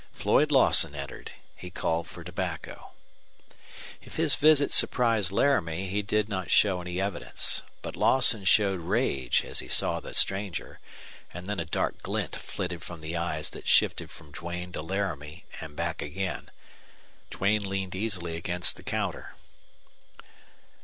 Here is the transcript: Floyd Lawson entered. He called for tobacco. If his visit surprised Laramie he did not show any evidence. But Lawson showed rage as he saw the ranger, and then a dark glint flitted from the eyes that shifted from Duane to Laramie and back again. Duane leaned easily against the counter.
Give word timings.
Floyd 0.13 0.51
Lawson 0.51 0.95
entered. 0.95 1.31
He 1.55 1.69
called 1.69 2.07
for 2.07 2.23
tobacco. 2.23 2.89
If 4.01 4.15
his 4.15 4.33
visit 4.33 4.71
surprised 4.73 5.31
Laramie 5.31 5.89
he 5.89 6.01
did 6.01 6.27
not 6.27 6.49
show 6.49 6.81
any 6.81 6.99
evidence. 6.99 7.61
But 7.83 7.95
Lawson 7.95 8.43
showed 8.45 8.79
rage 8.79 9.45
as 9.45 9.59
he 9.59 9.67
saw 9.67 9.99
the 9.99 10.17
ranger, 10.31 10.79
and 11.31 11.45
then 11.45 11.59
a 11.59 11.65
dark 11.65 12.01
glint 12.01 12.35
flitted 12.35 12.81
from 12.83 13.01
the 13.01 13.15
eyes 13.15 13.51
that 13.51 13.67
shifted 13.67 14.09
from 14.09 14.31
Duane 14.31 14.71
to 14.71 14.81
Laramie 14.81 15.45
and 15.59 15.75
back 15.75 16.01
again. 16.01 16.49
Duane 17.29 17.63
leaned 17.69 17.93
easily 17.93 18.35
against 18.35 18.77
the 18.77 18.83
counter. 18.83 19.35